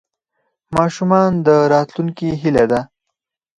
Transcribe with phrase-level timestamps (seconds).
[0.75, 2.79] ماشومان د راتلونکي هیله ده.